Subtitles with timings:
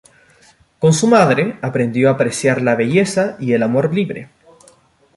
[0.79, 4.29] Con su madre, aprendió a apreciar la belleza y el amor libre.